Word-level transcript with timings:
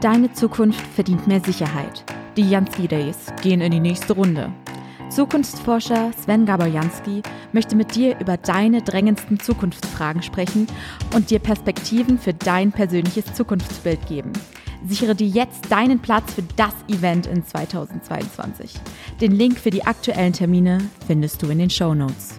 Deine 0.00 0.32
Zukunft 0.32 0.80
verdient 0.94 1.26
mehr 1.26 1.40
Sicherheit. 1.40 2.04
Die 2.36 2.48
Jansky 2.48 2.86
Days 2.86 3.16
gehen 3.42 3.60
in 3.60 3.72
die 3.72 3.80
nächste 3.80 4.12
Runde. 4.12 4.52
Zukunftsforscher 5.10 6.12
Sven 6.12 6.46
Gaborjanski 6.46 7.22
möchte 7.52 7.74
mit 7.74 7.96
dir 7.96 8.16
über 8.20 8.36
deine 8.36 8.80
drängendsten 8.82 9.40
Zukunftsfragen 9.40 10.22
sprechen 10.22 10.68
und 11.16 11.30
dir 11.30 11.40
Perspektiven 11.40 12.16
für 12.16 12.32
dein 12.32 12.70
persönliches 12.70 13.34
Zukunftsbild 13.34 14.06
geben. 14.06 14.32
Sichere 14.86 15.16
dir 15.16 15.26
jetzt 15.26 15.72
deinen 15.72 15.98
Platz 15.98 16.32
für 16.32 16.44
das 16.54 16.74
Event 16.86 17.26
in 17.26 17.44
2022. 17.44 18.74
Den 19.20 19.32
Link 19.32 19.58
für 19.58 19.70
die 19.70 19.84
aktuellen 19.84 20.32
Termine 20.32 20.78
findest 21.08 21.42
du 21.42 21.48
in 21.48 21.58
den 21.58 21.70
Show 21.70 21.92
Notes. 21.92 22.38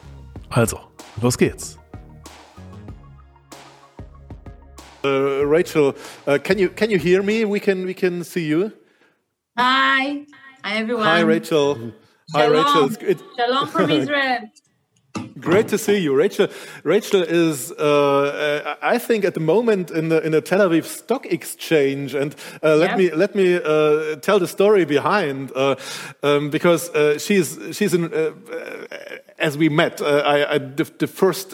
Also, 0.55 0.91
los 1.21 1.37
geht's. 1.37 1.77
Uh, 5.03 5.45
Rachel, 5.45 5.95
uh, 6.27 6.37
can 6.43 6.59
you 6.59 6.69
can 6.69 6.91
you 6.91 6.99
hear 6.99 7.23
me? 7.23 7.45
We 7.45 7.59
can 7.59 7.85
we 7.85 7.93
can 7.93 8.23
see 8.23 8.45
you. 8.45 8.71
Hi, 9.57 10.25
hi 10.63 10.77
everyone. 10.77 11.05
Hi 11.05 11.21
Rachel. 11.21 11.93
Hi 12.33 12.45
Shalom. 12.45 12.65
Rachel. 12.65 12.85
It's, 12.85 13.21
it, 13.21 13.27
Shalom 13.37 13.67
from 13.67 13.89
Israel. 13.99 14.49
Great 15.39 15.67
to 15.69 15.77
see 15.77 15.97
you, 15.97 16.13
Rachel. 16.15 16.47
Rachel 16.83 17.21
is, 17.23 17.71
uh, 17.71 17.75
uh, 17.77 18.75
I 18.81 18.97
think, 18.97 19.25
at 19.25 19.33
the 19.33 19.39
moment 19.39 19.91
in 19.91 20.09
the 20.09 20.21
in 20.25 20.31
the 20.31 20.41
Tel 20.41 20.59
Aviv 20.59 20.85
Stock 20.85 21.25
Exchange, 21.25 22.13
and 22.15 22.35
uh, 22.63 22.75
let 22.75 22.89
Yeah. 22.91 22.97
me 22.97 23.11
let 23.15 23.35
me 23.35 23.55
uh, 23.55 24.15
tell 24.21 24.39
the 24.39 24.47
story 24.47 24.85
behind 24.85 25.51
uh, 25.55 25.75
um, 26.23 26.49
because 26.49 26.89
uh, 26.89 27.17
she's 27.17 27.57
she's. 27.71 27.93
Uh, 27.95 28.31
as 29.39 29.57
we 29.57 29.69
met, 29.69 30.01
uh, 30.01 30.05
I, 30.23 30.53
I, 30.53 30.57
the, 30.59 30.83
the 30.99 31.07
first 31.07 31.51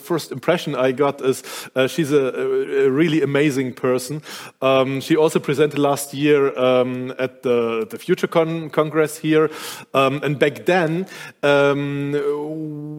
first 0.00 0.32
impression 0.32 0.74
I 0.74 0.92
got 0.92 1.20
is 1.20 1.42
uh, 1.76 1.86
she's 1.86 2.12
a, 2.12 2.86
a 2.86 2.90
really 2.90 3.20
amazing 3.22 3.74
person. 3.74 4.22
Um, 4.62 5.00
she 5.02 5.16
also 5.16 5.38
presented 5.38 5.78
last 5.78 6.14
year 6.14 6.58
um, 6.58 7.12
at 7.18 7.42
the 7.42 7.86
the 7.90 7.98
FutureCon 7.98 8.70
Congress 8.72 9.18
here, 9.18 9.50
um, 9.92 10.22
and 10.22 10.38
back 10.38 10.64
then 10.64 11.06
um, 11.42 12.14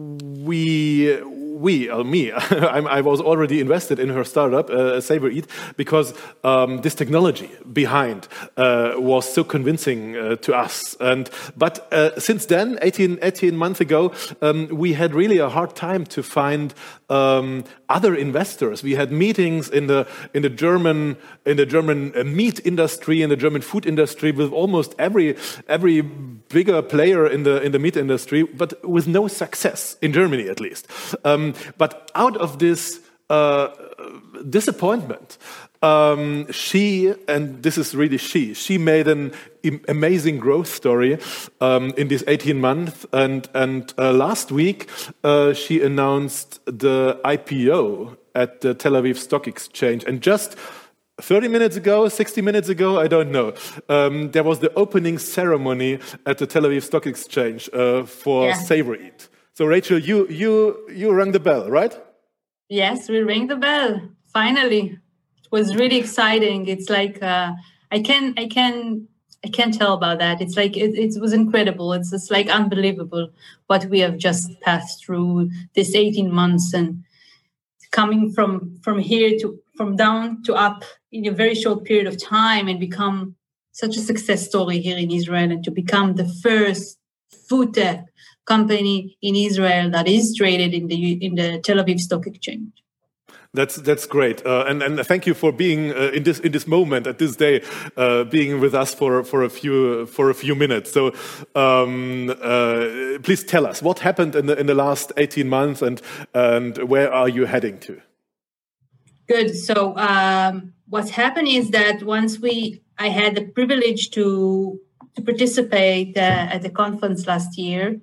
we 0.02 1.22
we 1.62 1.88
uh, 1.88 2.02
me 2.02 2.32
I 2.92 3.00
was 3.00 3.20
already 3.20 3.60
invested 3.60 3.98
in 3.98 4.08
her 4.08 4.24
startup 4.24 4.68
uh, 4.68 5.00
SavorEat 5.00 5.46
because 5.76 6.12
um, 6.44 6.80
this 6.82 6.94
technology 6.94 7.50
behind 7.72 8.28
uh, 8.56 8.94
was 8.96 9.32
so 9.32 9.44
convincing 9.44 10.16
uh, 10.16 10.36
to 10.36 10.54
us. 10.54 10.96
And 11.00 11.30
but 11.56 11.92
uh, 11.92 12.18
since 12.18 12.46
then 12.46 12.78
18 12.82 13.18
18 13.22 13.56
months 13.56 13.80
ago 13.80 14.12
um, 14.42 14.68
we 14.68 14.94
had 14.94 15.14
really 15.14 15.38
a 15.38 15.48
hard 15.48 15.76
time 15.76 16.04
to 16.06 16.22
find 16.22 16.74
um, 17.08 17.64
other 17.88 18.14
investors. 18.14 18.82
We 18.82 18.94
had 18.94 19.12
meetings 19.12 19.68
in 19.68 19.86
the 19.86 20.06
in 20.34 20.42
the 20.42 20.50
German 20.50 21.16
in 21.44 21.56
the 21.56 21.66
German 21.66 22.12
uh, 22.16 22.24
meat 22.24 22.60
industry 22.64 23.22
in 23.22 23.28
the 23.28 23.36
German 23.36 23.62
food 23.62 23.86
industry 23.86 24.32
with 24.32 24.52
almost 24.52 24.94
every 24.98 25.36
every 25.68 26.00
bigger 26.00 26.82
player 26.82 27.26
in 27.26 27.42
the 27.44 27.62
in 27.62 27.72
the 27.72 27.78
meat 27.78 27.96
industry 27.96 28.42
but 28.42 28.72
with 28.88 29.06
no 29.06 29.28
success 29.28 29.96
in 30.00 30.12
Germany 30.12 30.48
at 30.48 30.60
least. 30.60 30.86
Um, 31.24 31.51
but 31.78 32.10
out 32.14 32.36
of 32.36 32.58
this 32.58 33.00
uh, 33.30 33.68
disappointment, 34.48 35.38
um, 35.82 36.50
she, 36.52 37.12
and 37.26 37.62
this 37.62 37.76
is 37.76 37.94
really 37.94 38.18
she, 38.18 38.54
she 38.54 38.78
made 38.78 39.08
an 39.08 39.32
amazing 39.88 40.38
growth 40.38 40.68
story 40.68 41.18
um, 41.60 41.92
in 41.96 42.08
these 42.08 42.22
18 42.28 42.60
months. 42.60 43.04
And, 43.12 43.48
and 43.54 43.92
uh, 43.98 44.12
last 44.12 44.52
week, 44.52 44.88
uh, 45.24 45.52
she 45.54 45.82
announced 45.82 46.60
the 46.66 47.20
IPO 47.24 48.16
at 48.34 48.60
the 48.60 48.74
Tel 48.74 48.92
Aviv 48.92 49.16
Stock 49.16 49.48
Exchange. 49.48 50.04
And 50.04 50.20
just 50.22 50.56
30 51.20 51.48
minutes 51.48 51.76
ago, 51.76 52.08
60 52.08 52.42
minutes 52.42 52.68
ago, 52.68 52.98
I 53.00 53.08
don't 53.08 53.30
know. 53.32 53.54
Um, 53.88 54.30
there 54.30 54.44
was 54.44 54.60
the 54.60 54.72
opening 54.74 55.18
ceremony 55.18 55.98
at 56.26 56.38
the 56.38 56.46
Tel 56.46 56.62
Aviv 56.62 56.82
Stock 56.84 57.06
Exchange 57.06 57.68
uh, 57.72 58.04
for 58.04 58.46
Yeah. 58.48 58.54
SavorEat. 58.56 59.28
So, 59.54 59.66
Rachel, 59.66 59.98
you 59.98 60.26
you 60.28 60.88
you 60.90 61.12
rang 61.12 61.32
the 61.32 61.40
bell, 61.40 61.68
right? 61.68 61.94
Yes, 62.68 63.08
we 63.08 63.20
rang 63.20 63.48
the 63.48 63.56
bell. 63.56 64.00
Finally, 64.32 64.98
it 65.44 65.52
was 65.52 65.76
really 65.76 65.98
exciting. 65.98 66.68
It's 66.68 66.88
like 66.88 67.22
uh, 67.22 67.52
I 67.90 68.00
can 68.00 68.32
I 68.38 68.46
can 68.46 69.08
I 69.44 69.48
can't 69.48 69.74
tell 69.74 69.92
about 69.92 70.20
that. 70.20 70.40
It's 70.40 70.56
like 70.56 70.76
it, 70.76 70.94
it 70.94 71.20
was 71.20 71.34
incredible. 71.34 71.92
It's 71.92 72.10
just 72.10 72.30
like 72.30 72.48
unbelievable 72.48 73.28
what 73.66 73.84
we 73.86 74.00
have 74.00 74.16
just 74.16 74.48
passed 74.62 75.04
through 75.04 75.50
this 75.74 75.94
18 75.94 76.32
months 76.32 76.72
and 76.72 77.04
coming 77.90 78.32
from 78.32 78.78
from 78.82 78.98
here 78.98 79.38
to 79.40 79.58
from 79.76 79.96
down 79.96 80.42
to 80.44 80.54
up 80.54 80.84
in 81.10 81.26
a 81.26 81.32
very 81.32 81.54
short 81.54 81.84
period 81.84 82.06
of 82.06 82.16
time 82.16 82.68
and 82.68 82.80
become 82.80 83.36
such 83.72 83.96
a 83.96 84.00
success 84.00 84.46
story 84.46 84.80
here 84.80 84.96
in 84.96 85.10
Israel 85.10 85.50
and 85.50 85.64
to 85.64 85.70
become 85.70 86.14
the 86.14 86.28
first 86.42 86.98
food 87.48 87.74
tech 87.74 88.06
company 88.44 89.16
in 89.22 89.36
Israel 89.36 89.90
that 89.90 90.08
is 90.08 90.34
traded 90.36 90.74
in 90.74 90.88
the 90.88 91.12
in 91.24 91.34
the 91.34 91.60
Tel 91.60 91.76
Aviv 91.76 92.00
Stock 92.00 92.26
Exchange. 92.26 92.72
That's 93.54 93.76
that's 93.76 94.06
great, 94.06 94.44
uh, 94.46 94.64
and 94.66 94.82
and 94.82 94.98
thank 95.06 95.26
you 95.26 95.34
for 95.34 95.52
being 95.52 95.92
uh, 95.92 96.10
in 96.14 96.22
this 96.22 96.38
in 96.40 96.52
this 96.52 96.66
moment 96.66 97.06
at 97.06 97.18
this 97.18 97.36
day, 97.36 97.62
uh, 97.98 98.24
being 98.24 98.60
with 98.60 98.74
us 98.74 98.94
for 98.94 99.22
for 99.24 99.42
a 99.42 99.50
few 99.50 100.06
for 100.06 100.30
a 100.30 100.34
few 100.34 100.54
minutes. 100.54 100.90
So, 100.90 101.12
um, 101.54 102.30
uh, 102.30 103.18
please 103.22 103.44
tell 103.44 103.66
us 103.66 103.82
what 103.82 103.98
happened 103.98 104.34
in 104.34 104.46
the 104.46 104.58
in 104.58 104.66
the 104.66 104.74
last 104.74 105.12
eighteen 105.18 105.50
months, 105.50 105.82
and 105.82 106.00
and 106.32 106.78
where 106.88 107.12
are 107.12 107.28
you 107.28 107.44
heading 107.44 107.78
to? 107.80 108.00
Good. 109.28 109.54
So 109.54 109.96
um, 109.98 110.72
what's 110.88 111.10
happened 111.10 111.48
is 111.48 111.70
that 111.70 112.02
once 112.02 112.38
we, 112.38 112.82
I 112.98 113.08
had 113.08 113.34
the 113.34 113.44
privilege 113.44 114.10
to 114.12 114.80
to 115.14 115.22
participate 115.22 116.16
uh, 116.16 116.54
at 116.54 116.62
the 116.62 116.70
conference 116.70 117.26
last 117.26 117.58
year, 117.58 118.00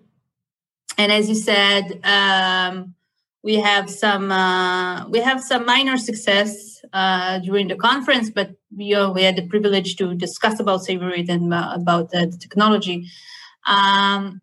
and 0.99 1.13
as 1.13 1.29
you 1.29 1.35
said, 1.35 1.97
um, 2.03 2.93
we 3.41 3.55
have 3.55 3.89
some 3.89 4.33
uh, 4.33 5.07
we 5.07 5.19
have 5.19 5.41
some 5.41 5.65
minor 5.65 5.97
success 5.97 6.81
uh, 6.91 7.39
during 7.39 7.69
the 7.69 7.77
conference, 7.77 8.29
but 8.29 8.51
we 8.75 8.93
uh, 8.93 9.09
we 9.09 9.23
had 9.23 9.37
the 9.37 9.47
privilege 9.47 9.95
to 9.95 10.13
discuss 10.13 10.59
about 10.59 10.81
SavorEat 10.81 11.29
and 11.29 11.53
uh, 11.53 11.71
about 11.73 12.11
the 12.11 12.27
technology. 12.41 13.07
Um, 13.65 14.41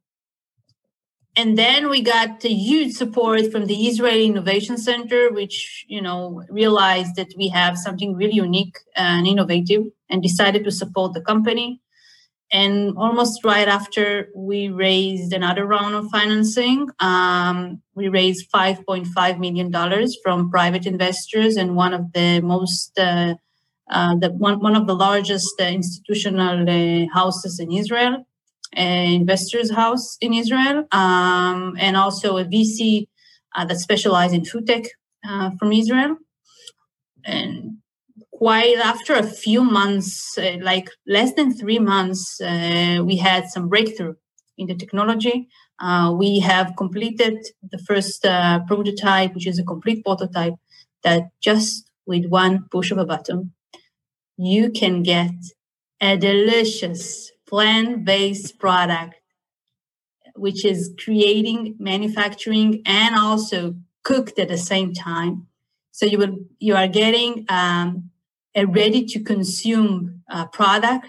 and 1.36 1.58
then 1.58 1.90
we 1.90 2.00
got 2.00 2.42
huge 2.42 2.94
support 2.94 3.52
from 3.52 3.66
the 3.66 3.86
Israeli 3.88 4.24
Innovation 4.24 4.78
Center, 4.78 5.30
which 5.30 5.84
you 5.88 6.00
know 6.00 6.42
realized 6.48 7.16
that 7.16 7.34
we 7.36 7.48
have 7.48 7.76
something 7.76 8.14
really 8.14 8.36
unique 8.36 8.78
and 8.96 9.26
innovative, 9.26 9.84
and 10.08 10.22
decided 10.22 10.64
to 10.64 10.70
support 10.70 11.12
the 11.12 11.20
company. 11.20 11.82
And 12.52 12.96
almost 12.96 13.44
right 13.44 13.66
after, 13.66 14.28
we 14.34 14.68
raised 14.68 15.32
another 15.32 15.66
round 15.66 15.94
of 15.96 16.08
financing. 16.10 16.88
Um, 17.00 17.82
we 17.94 18.08
raised 18.08 18.50
$5.5 18.52 19.38
million 19.38 20.08
from 20.22 20.50
private 20.50 20.86
investors 20.86 21.56
and 21.56 21.74
one 21.74 21.92
of 21.92 22.12
the 22.12 22.40
most, 22.40 22.96
uh, 22.98 23.34
uh, 23.90 24.14
the 24.16 24.30
one, 24.30 24.60
one 24.60 24.76
of 24.76 24.86
the 24.86 24.94
largest 24.94 25.60
uh, 25.60 25.64
institutional 25.64 26.68
uh, 26.68 27.06
houses 27.12 27.58
in 27.58 27.72
Israel, 27.72 28.24
uh, 28.76 28.80
investors 28.80 29.72
house 29.72 30.16
in 30.20 30.32
Israel, 30.32 30.86
um, 30.92 31.76
and 31.80 31.96
also 31.96 32.36
a 32.36 32.44
VC 32.44 33.08
uh, 33.56 33.64
that 33.64 33.80
specializes 33.80 34.34
in 34.34 34.44
food 34.44 34.66
tech 34.66 34.84
from 35.58 35.72
Israel. 35.72 36.16
And 37.24 37.78
quite 38.36 38.76
after 38.76 39.14
a 39.14 39.22
few 39.22 39.64
months, 39.64 40.36
uh, 40.36 40.58
like 40.60 40.90
less 41.06 41.32
than 41.34 41.54
three 41.54 41.78
months, 41.78 42.38
uh, 42.40 43.02
we 43.02 43.16
had 43.16 43.48
some 43.48 43.68
breakthrough 43.68 44.14
in 44.58 44.66
the 44.66 44.74
technology. 44.74 45.48
Uh, 45.80 46.14
we 46.16 46.40
have 46.40 46.74
completed 46.76 47.36
the 47.70 47.78
first 47.78 48.24
uh, 48.26 48.60
prototype, 48.66 49.34
which 49.34 49.46
is 49.46 49.58
a 49.58 49.64
complete 49.64 50.04
prototype 50.04 50.54
that 51.02 51.22
just 51.40 51.90
with 52.06 52.26
one 52.26 52.66
push 52.70 52.90
of 52.90 52.98
a 52.98 53.06
button, 53.06 53.52
you 54.36 54.70
can 54.70 55.02
get 55.02 55.32
a 56.00 56.16
delicious 56.16 57.30
plant-based 57.48 58.58
product, 58.58 59.14
which 60.34 60.64
is 60.64 60.92
creating, 61.02 61.74
manufacturing, 61.78 62.82
and 62.84 63.14
also 63.14 63.74
cooked 64.04 64.38
at 64.38 64.48
the 64.48 64.58
same 64.58 64.92
time. 64.92 65.46
So 65.92 66.04
you 66.04 66.18
will 66.18 66.36
you 66.58 66.74
are 66.76 66.88
getting 66.88 67.46
um, 67.48 68.10
a 68.56 68.66
ready 68.66 69.04
to 69.04 69.22
consume 69.22 70.22
uh, 70.30 70.46
product 70.46 71.06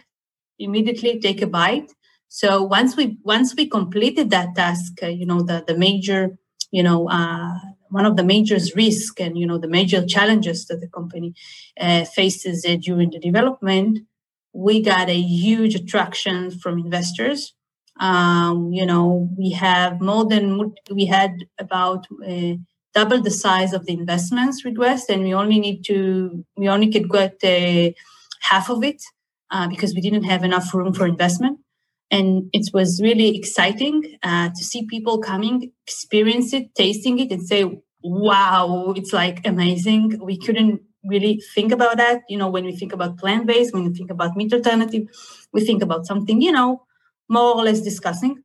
immediately. 0.59 1.19
Take 1.19 1.41
a 1.41 1.47
bite. 1.47 1.91
So 2.27 2.61
once 2.61 2.95
we 2.97 3.17
once 3.23 3.55
we 3.55 3.67
completed 3.67 4.29
that 4.31 4.55
task, 4.55 5.01
uh, 5.01 5.07
you 5.07 5.25
know 5.25 5.41
the 5.41 5.63
the 5.65 5.77
major 5.77 6.37
you 6.71 6.83
know 6.83 7.09
uh, 7.09 7.53
one 7.89 8.05
of 8.05 8.15
the 8.15 8.23
major 8.23 8.57
risks 8.75 9.19
and 9.19 9.37
you 9.37 9.45
know 9.45 9.57
the 9.57 9.67
major 9.67 10.05
challenges 10.05 10.65
that 10.67 10.81
the 10.81 10.87
company 10.87 11.33
uh, 11.79 12.05
faces 12.05 12.65
uh, 12.67 12.75
during 12.79 13.09
the 13.09 13.19
development 13.19 13.99
we 14.53 14.81
got 14.81 15.09
a 15.09 15.19
huge 15.19 15.75
attraction 15.75 16.51
from 16.51 16.79
investors 16.79 17.53
um, 17.99 18.71
you 18.71 18.85
know 18.85 19.29
we 19.37 19.51
have 19.51 20.01
more 20.01 20.25
than 20.25 20.73
we 20.91 21.05
had 21.05 21.31
about 21.59 22.07
uh, 22.27 22.53
double 22.93 23.21
the 23.21 23.31
size 23.31 23.73
of 23.73 23.85
the 23.85 23.93
investments 23.93 24.65
request 24.65 25.09
and 25.09 25.23
we 25.23 25.33
only 25.33 25.59
need 25.59 25.83
to 25.85 26.43
we 26.55 26.67
only 26.67 26.91
could 26.91 27.09
get 27.09 27.35
uh, 27.43 27.91
half 28.41 28.69
of 28.69 28.83
it 28.83 29.01
uh, 29.51 29.67
because 29.67 29.93
we 29.93 30.01
didn't 30.01 30.23
have 30.23 30.43
enough 30.43 30.73
room 30.73 30.93
for 30.93 31.05
investment. 31.05 31.59
And 32.09 32.49
it 32.53 32.69
was 32.73 33.01
really 33.01 33.35
exciting 33.37 34.17
uh, 34.23 34.49
to 34.49 34.63
see 34.63 34.85
people 34.85 35.19
coming 35.19 35.71
experience 35.85 36.53
it 36.53 36.73
tasting 36.75 37.19
it 37.19 37.31
and 37.31 37.45
say 37.45 37.81
wow 38.03 38.93
it's 38.95 39.11
like 39.11 39.45
amazing. 39.45 40.19
We 40.21 40.37
couldn't 40.37 40.81
really 41.03 41.41
think 41.53 41.71
about 41.71 41.97
that 41.97 42.21
you 42.27 42.37
know 42.37 42.49
when 42.49 42.65
we 42.65 42.75
think 42.75 42.91
about 42.93 43.17
plant-based 43.17 43.73
when 43.73 43.85
we 43.85 43.93
think 43.93 44.11
about 44.11 44.35
meat 44.35 44.51
alternative 44.51 45.07
we 45.53 45.63
think 45.63 45.81
about 45.81 46.05
something 46.05 46.41
you 46.41 46.51
know 46.51 46.83
more 47.29 47.55
or 47.55 47.63
less 47.63 47.81
discussing 47.81 48.43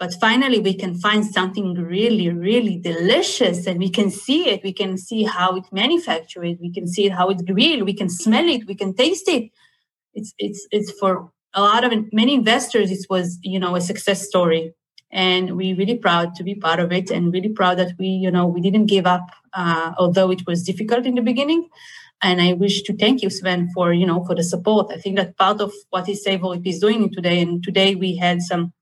but 0.00 0.14
finally 0.14 0.58
we 0.58 0.72
can 0.72 0.94
find 0.98 1.24
something 1.26 1.74
really 1.74 2.30
really 2.30 2.76
delicious 2.78 3.66
and 3.66 3.78
we 3.78 3.90
can 3.90 4.10
see 4.10 4.48
it. 4.48 4.64
We 4.64 4.72
can 4.72 4.96
see 4.96 5.22
how 5.24 5.54
it 5.56 5.66
manufactured 5.70 6.58
we 6.60 6.72
can 6.72 6.88
see 6.88 7.06
it 7.06 7.12
how 7.12 7.28
it's 7.28 7.42
grilled. 7.42 7.82
We 7.82 7.94
can 7.94 8.08
smell 8.08 8.48
it. 8.48 8.66
We 8.66 8.74
can 8.74 8.94
taste 8.94 9.28
it. 9.28 9.50
It's 10.14 10.32
it's 10.38 10.66
it's 10.72 10.90
for 10.98 11.30
a 11.54 11.60
lot 11.60 11.84
of 11.84 11.92
many 12.12 12.34
investors 12.34 12.90
it 12.90 13.06
was 13.10 13.38
you 13.42 13.60
know 13.60 13.76
a 13.76 13.80
success 13.80 14.26
story. 14.26 14.72
And 15.12 15.56
we're 15.56 15.76
really 15.76 15.96
proud 15.96 16.36
to 16.36 16.44
be 16.44 16.54
part 16.54 16.78
of 16.78 16.92
it 16.92 17.10
and 17.10 17.32
really 17.32 17.48
proud 17.48 17.78
that 17.78 17.92
we 17.98 18.06
you 18.06 18.30
know 18.30 18.46
we 18.46 18.60
didn't 18.62 18.86
give 18.86 19.06
up 19.06 19.26
uh, 19.52 19.92
although 19.98 20.30
it 20.30 20.46
was 20.46 20.62
difficult 20.62 21.04
in 21.04 21.14
the 21.14 21.22
beginning. 21.30 21.68
And 22.22 22.40
i 22.40 22.52
wish 22.52 22.82
to 22.82 22.96
thank 22.96 23.22
you 23.22 23.30
sven 23.30 23.70
for 23.74 23.92
you 23.92 24.06
know 24.06 24.24
for 24.24 24.34
the 24.34 24.44
support. 24.44 24.90
I 24.94 24.98
think 24.98 25.16
that 25.16 25.36
part 25.36 25.60
of 25.60 25.72
what 25.90 26.08
is 26.08 26.24
SavorEat 26.26 26.66
is 26.66 26.78
doing 26.80 27.10
today 27.12 27.40
and 27.42 27.62
today 27.62 27.94
we 27.94 28.16
had 28.16 28.40
some 28.40 28.72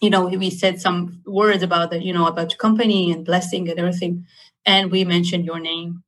you 0.00 0.10
know 0.10 0.26
we 0.26 0.50
said 0.50 0.80
some 0.80 1.20
words 1.26 1.62
about 1.62 1.90
the 1.90 2.02
you 2.02 2.12
know 2.12 2.26
about 2.26 2.50
the 2.50 2.56
company 2.56 3.12
and 3.12 3.24
blessing 3.24 3.68
and 3.68 3.78
everything 3.78 4.24
and 4.64 4.90
we 4.90 5.04
mentioned 5.04 5.44
your 5.44 5.60
name 5.60 6.02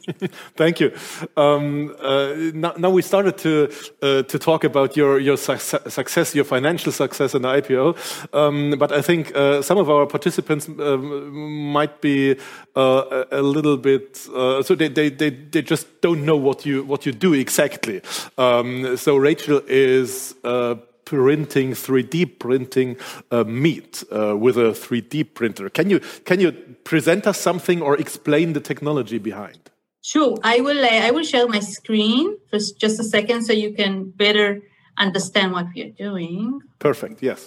Thank 0.56 0.80
you. 0.80 0.92
Um, 1.36 1.94
uh, 2.00 2.34
now, 2.54 2.72
now, 2.78 2.90
we 2.90 3.02
started 3.02 3.36
to 3.38 3.70
uh, 4.02 4.22
to 4.22 4.38
talk 4.38 4.64
about 4.64 4.96
your 4.96 5.18
your 5.18 5.36
success, 5.36 6.34
your 6.34 6.44
financial 6.44 6.92
success 6.92 7.34
in 7.34 7.42
the 7.42 7.48
IPO. 7.48 7.96
Um, 8.34 8.74
but 8.78 8.92
I 8.92 9.02
think 9.02 9.34
uh, 9.34 9.62
some 9.62 9.78
of 9.78 9.90
our 9.90 10.06
participants 10.06 10.68
um, 10.68 11.72
might 11.72 12.00
be 12.00 12.36
uh, 12.74 13.24
a 13.30 13.42
little 13.42 13.76
bit 13.76 14.26
uh, 14.34 14.62
so 14.62 14.74
they, 14.74 14.88
they, 14.88 15.10
they 15.10 15.30
they 15.30 15.62
just 15.62 16.00
don't 16.00 16.24
know 16.24 16.36
what 16.36 16.64
you 16.64 16.84
what 16.84 17.04
you 17.04 17.12
do 17.12 17.34
exactly. 17.34 18.00
Um, 18.38 18.96
so 18.96 19.16
Rachel 19.16 19.60
is 19.66 20.34
uh, 20.44 20.76
printing 21.12 21.72
3D 21.72 22.38
printing 22.38 22.96
uh, 23.30 23.44
meat 23.44 24.02
uh, 24.10 24.34
with 24.34 24.56
a 24.56 24.72
3D 24.84 25.34
printer. 25.34 25.68
Can 25.68 25.90
you 25.90 26.00
can 26.24 26.40
you 26.40 26.52
present 26.84 27.26
us 27.26 27.38
something 27.38 27.82
or 27.82 27.92
explain 27.98 28.54
the 28.54 28.60
technology 28.60 29.18
behind? 29.18 29.60
Sure, 30.00 30.38
I 30.42 30.60
will. 30.60 30.82
Uh, 30.82 31.08
I 31.08 31.10
will 31.10 31.26
share 31.32 31.46
my 31.46 31.60
screen 31.60 32.38
for 32.48 32.58
just 32.84 32.98
a 32.98 33.04
second 33.04 33.44
so 33.44 33.52
you 33.52 33.74
can 33.74 34.10
better 34.24 34.62
understand 34.96 35.52
what 35.52 35.66
we 35.74 35.82
are 35.86 35.94
doing. 36.08 36.60
Perfect. 36.78 37.22
Yes. 37.22 37.40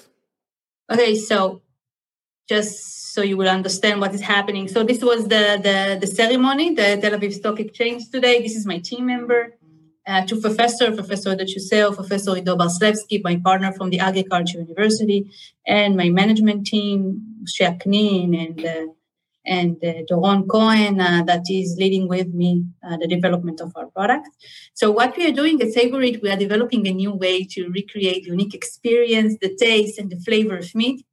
Okay, 0.91 1.15
so 1.15 1.63
just 2.47 3.13
so 3.15 3.23
you 3.23 3.35
will 3.35 3.49
understand 3.49 3.99
what 3.99 4.13
is 4.13 4.21
happening. 4.21 4.67
So 4.67 4.83
this 4.83 5.01
was 5.03 5.23
the 5.23 5.45
the, 5.67 5.77
the 6.01 6.09
ceremony, 6.21 6.75
the 6.75 6.99
Tel 7.01 7.17
Aviv 7.17 7.33
Stock 7.33 7.59
Exchange 7.59 8.11
today. 8.11 8.43
This 8.43 8.55
is 8.55 8.67
my 8.67 8.77
team 8.77 9.07
member, 9.07 9.57
uh, 10.07 10.25
two 10.25 10.39
professor, 10.39 10.91
Professor 10.91 11.35
Shoseyov, 11.35 11.95
Professor 11.95 12.37
Ido 12.37 12.55
Braslavsky, 12.55 13.21
my 13.23 13.37
partner 13.37 13.71
from 13.71 13.89
the 13.89 13.99
Agriculture 13.99 14.59
University, 14.59 15.31
and 15.65 15.95
my 15.97 16.09
management 16.09 16.67
team, 16.67 17.21
Shaknin 17.45 18.35
and 18.37 18.65
uh, 18.65 18.93
and 19.47 19.77
uh, 19.83 20.01
Doron 20.09 20.47
Cohen 20.47 20.99
uh, 20.99 21.23
that 21.25 21.43
is 21.49 21.75
leading 21.77 22.07
with 22.07 22.33
me 22.33 22.65
uh, 22.83 22.97
the 22.97 23.07
development 23.07 23.61
of 23.61 23.71
our 23.75 23.85
product. 23.87 24.27
So 24.73 24.89
what 24.89 25.15
we 25.15 25.27
are 25.27 25.31
doing 25.31 25.61
at 25.61 25.67
SavorEat, 25.67 26.21
we 26.23 26.31
are 26.31 26.37
developing 26.37 26.87
a 26.87 26.91
new 26.91 27.13
way 27.13 27.43
to 27.51 27.69
recreate 27.69 28.25
unique 28.25 28.55
experience, 28.55 29.37
the 29.41 29.55
taste 29.55 29.99
and 29.99 30.09
the 30.09 30.17
flavor 30.17 30.57
of 30.57 30.73
meat 30.73 31.05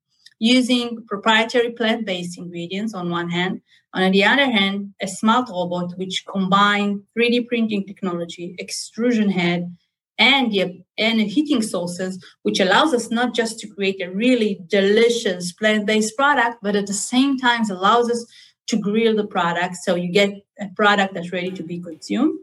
using 0.42 1.00
proprietary 1.06 1.70
plant-based 1.70 2.36
ingredients 2.36 2.94
on 2.94 3.08
one 3.08 3.30
hand. 3.30 3.60
On 3.94 4.10
the 4.10 4.24
other 4.24 4.50
hand, 4.50 4.92
a 5.00 5.06
smart 5.06 5.48
robot 5.48 5.96
which 5.96 6.24
combine 6.26 7.00
3D 7.16 7.46
printing 7.46 7.86
technology, 7.86 8.56
extrusion 8.58 9.30
head, 9.30 9.72
and 10.18 10.50
the 10.50 10.82
and 10.98 11.20
heating 11.20 11.62
sources, 11.62 12.18
which 12.42 12.58
allows 12.58 12.92
us 12.92 13.08
not 13.08 13.34
just 13.34 13.60
to 13.60 13.68
create 13.68 14.02
a 14.02 14.10
really 14.10 14.60
delicious 14.66 15.52
plant-based 15.52 16.16
product, 16.16 16.56
but 16.60 16.74
at 16.74 16.88
the 16.88 17.00
same 17.12 17.38
time 17.38 17.62
allows 17.70 18.10
us 18.10 18.26
to 18.66 18.76
grill 18.76 19.14
the 19.14 19.26
product 19.26 19.76
so 19.76 19.94
you 19.94 20.10
get 20.10 20.30
a 20.58 20.66
product 20.74 21.14
that's 21.14 21.32
ready 21.32 21.52
to 21.52 21.62
be 21.62 21.78
consumed. 21.78 22.36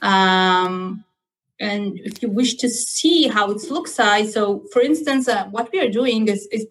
Um, 0.00 1.04
and 1.58 1.98
if 2.04 2.22
you 2.22 2.28
wish 2.28 2.54
to 2.56 2.68
see 2.68 3.26
how 3.26 3.50
it 3.50 3.68
looks 3.68 3.98
like, 3.98 4.28
so 4.28 4.64
for 4.72 4.80
instance, 4.80 5.26
uh, 5.26 5.46
what 5.46 5.72
we 5.72 5.80
are 5.80 5.90
doing 5.90 6.28
is, 6.28 6.46
is 6.52 6.66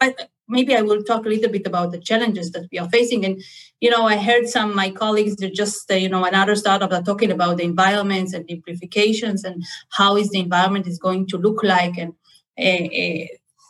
maybe 0.48 0.76
I 0.76 0.82
will 0.82 1.04
talk 1.04 1.26
a 1.26 1.30
little 1.30 1.52
bit 1.52 1.66
about 1.66 1.92
the 1.92 2.00
challenges 2.00 2.52
that 2.52 2.68
we 2.72 2.80
are 2.80 2.90
facing. 2.90 3.26
And 3.26 3.42
you 3.82 3.90
know, 3.90 4.06
I 4.06 4.18
heard 4.18 4.48
some 4.48 4.70
of 4.70 4.76
my 4.76 4.90
colleagues 4.92 5.36
they're 5.36 5.50
just 5.50 5.90
uh, 5.92 5.96
you 5.96 6.10
know 6.10 6.26
another 6.26 6.56
startup 6.56 6.92
are 6.92 7.02
talking 7.02 7.32
about 7.32 7.58
the 7.58 7.64
environments 7.64 8.34
and 8.34 8.46
the 8.48 8.62
implications 8.68 9.44
and 9.44 9.64
how 9.92 10.16
is 10.18 10.30
the 10.30 10.40
environment 10.40 10.88
is 10.88 11.00
going 11.00 11.28
to 11.28 11.38
look 11.38 11.64
like 11.64 11.98
and. 11.98 12.14
Uh, 12.58 12.86
uh, 12.86 13.26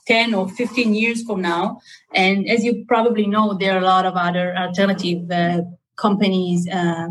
10 0.07 0.35
or 0.35 0.47
15 0.47 0.93
years 0.93 1.23
from 1.23 1.41
now. 1.41 1.81
And 2.13 2.47
as 2.47 2.63
you 2.63 2.85
probably 2.87 3.25
know, 3.25 3.55
there 3.55 3.75
are 3.75 3.79
a 3.79 3.85
lot 3.85 4.05
of 4.05 4.13
other 4.15 4.55
alternative 4.55 5.29
uh, 5.31 5.61
companies 5.95 6.69
uh, 6.69 7.07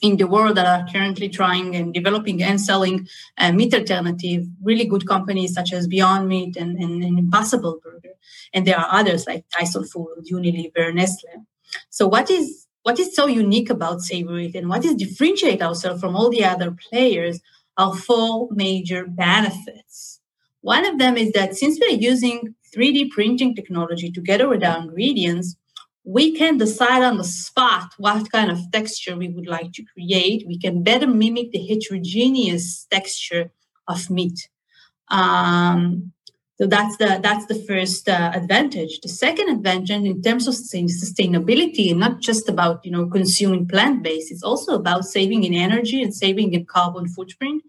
in 0.00 0.16
the 0.16 0.26
world 0.26 0.56
that 0.56 0.66
are 0.66 0.86
currently 0.92 1.28
trying 1.28 1.74
and 1.74 1.92
developing 1.92 2.42
and 2.42 2.60
selling 2.60 3.08
uh, 3.38 3.52
meat 3.52 3.74
alternative, 3.74 4.46
really 4.62 4.84
good 4.84 5.06
companies 5.06 5.54
such 5.54 5.72
as 5.72 5.86
Beyond 5.86 6.28
Meat 6.28 6.56
and, 6.56 6.78
and, 6.78 7.02
and, 7.02 7.18
Impossible 7.18 7.80
Burger. 7.82 8.14
And 8.52 8.66
there 8.66 8.78
are 8.78 8.88
others 8.90 9.26
like 9.26 9.44
Tyson 9.50 9.84
Food, 9.84 10.26
Unilever, 10.30 10.94
Nestle. 10.94 11.46
So 11.90 12.06
what 12.06 12.30
is 12.30 12.66
what 12.82 12.98
is 12.98 13.14
so 13.14 13.26
unique 13.26 13.68
about 13.68 13.98
SavorEat 13.98 14.54
and 14.54 14.68
what 14.68 14.84
is 14.84 14.94
differentiate 14.94 15.60
ourselves 15.60 16.00
from 16.00 16.16
all 16.16 16.30
the 16.30 16.44
other 16.44 16.70
players 16.70 17.40
are 17.76 17.94
four 17.94 18.48
major 18.52 19.06
benefits. 19.06 20.20
One 20.62 20.86
of 20.86 20.98
them 20.98 21.16
is 21.16 21.32
that 21.32 21.54
since 21.54 21.78
we're 21.78 21.98
using 21.98 22.54
3D 22.74 23.10
printing 23.10 23.54
technology 23.54 24.10
together 24.10 24.48
with 24.48 24.64
our 24.64 24.78
ingredients, 24.78 25.56
we 26.08 26.34
can 26.34 26.56
decide 26.56 27.02
on 27.02 27.18
the 27.18 27.24
spot 27.24 27.92
what 27.98 28.32
kind 28.32 28.50
of 28.50 28.58
texture 28.72 29.14
we 29.14 29.28
would 29.28 29.46
like 29.46 29.72
to 29.74 29.84
create. 29.92 30.42
We 30.46 30.58
can 30.58 30.82
better 30.82 31.06
mimic 31.06 31.52
the 31.52 31.66
heterogeneous 31.66 32.86
texture 32.90 33.52
of 33.86 34.08
meat. 34.08 34.48
Um, 35.10 36.14
so 36.60 36.66
that's 36.66 36.96
the 36.96 37.20
that's 37.22 37.46
the 37.46 37.54
first 37.54 38.08
uh, 38.08 38.32
advantage. 38.34 38.98
The 39.00 39.08
second 39.08 39.48
advantage, 39.48 39.90
in 39.90 40.20
terms 40.22 40.48
of 40.48 40.54
sustainability, 40.54 41.90
and 41.90 42.00
not 42.00 42.20
just 42.20 42.48
about 42.48 42.84
you 42.84 42.90
know 42.90 43.06
consuming 43.06 43.68
plant 43.68 44.02
based, 44.02 44.32
it's 44.32 44.42
also 44.42 44.74
about 44.74 45.04
saving 45.04 45.44
in 45.44 45.54
energy 45.54 46.02
and 46.02 46.12
saving 46.12 46.54
in 46.54 46.66
carbon 46.66 47.06
footprint. 47.06 47.62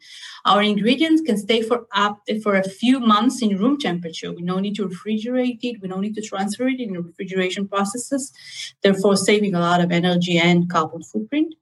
Our 0.44 0.64
ingredients 0.64 1.22
can 1.22 1.38
stay 1.38 1.62
for 1.62 1.86
up 1.94 2.18
for 2.42 2.56
a 2.56 2.68
few 2.68 3.00
months 3.00 3.44
in 3.44 3.58
room 3.58 3.78
temperature. 3.78 4.34
We 4.34 4.42
don't 4.42 4.64
need 4.64 4.76
to 4.78 4.88
refrigerate 4.88 5.60
it. 5.62 5.82
We 5.84 5.88
don't 5.88 6.02
need 6.02 6.16
to 6.16 6.24
transfer 6.24 6.68
it 6.68 6.80
in 6.80 6.94
refrigeration 6.94 7.68
processes, 7.68 8.34
therefore 8.82 9.18
saving 9.18 9.54
a 9.54 9.60
lot 9.60 9.82
of 9.82 9.92
energy 9.92 10.40
and 10.40 10.68
carbon 10.68 11.04
footprint. 11.04 11.54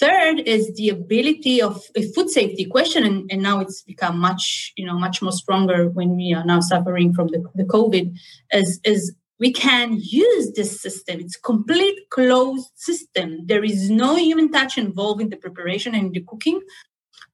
Third 0.00 0.40
is 0.40 0.72
the 0.74 0.88
ability 0.88 1.60
of 1.60 1.82
a 1.94 2.02
food 2.12 2.30
safety 2.30 2.64
question, 2.64 3.04
and, 3.04 3.30
and, 3.30 3.42
now 3.42 3.60
it's 3.60 3.82
become 3.82 4.18
much, 4.18 4.72
you 4.76 4.86
know, 4.86 4.98
much 4.98 5.20
more 5.20 5.32
stronger 5.32 5.90
when 5.90 6.16
we 6.16 6.32
are 6.32 6.44
now 6.44 6.60
suffering 6.60 7.12
from 7.12 7.28
the, 7.28 7.44
the 7.54 7.64
COVID, 7.64 8.16
as, 8.50 8.80
as 8.86 9.12
we 9.38 9.52
can 9.52 9.98
use 10.00 10.52
this 10.52 10.80
system. 10.80 11.20
It's 11.20 11.36
complete 11.36 11.98
closed 12.08 12.70
system. 12.76 13.44
There 13.44 13.62
is 13.62 13.90
no 13.90 14.16
human 14.16 14.50
touch 14.50 14.78
involved 14.78 15.20
in 15.20 15.28
the 15.28 15.36
preparation 15.36 15.94
and 15.94 16.14
the 16.14 16.22
cooking. 16.22 16.60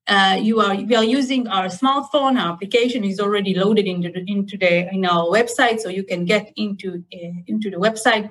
uh, 0.08 0.36
you 0.40 0.60
are 0.60 0.74
we 0.74 0.94
are 0.96 1.04
using 1.04 1.46
our 1.46 1.66
smartphone. 1.66 2.36
Our 2.40 2.52
application 2.52 3.04
is 3.04 3.20
already 3.20 3.54
loaded 3.54 3.86
into 3.86 4.10
the, 4.10 4.24
into 4.26 4.58
the 4.58 4.92
in 4.92 5.04
our 5.06 5.26
website, 5.26 5.78
so 5.78 5.88
you 5.88 6.02
can 6.02 6.24
get 6.24 6.52
into 6.56 7.04
uh, 7.14 7.34
into 7.46 7.70
the 7.70 7.76
website 7.76 8.28